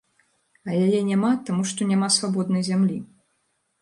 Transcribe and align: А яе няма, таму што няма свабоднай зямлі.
А 0.69 0.77
яе 0.85 1.01
няма, 1.11 1.31
таму 1.49 1.67
што 1.73 1.89
няма 1.93 2.07
свабоднай 2.17 2.63
зямлі. 2.71 2.97